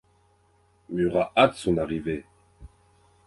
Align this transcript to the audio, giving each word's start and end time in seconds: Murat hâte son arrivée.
Murat 0.89 1.31
hâte 1.37 1.57
son 1.57 1.77
arrivée. 1.77 2.25